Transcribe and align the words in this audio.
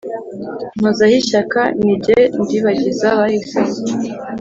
mpozaho 0.79 1.13
ishyaka, 1.21 1.59
ni 1.83 1.93
ge 2.03 2.19
ndibagiza 2.43 3.07
bahisemo 3.19 3.75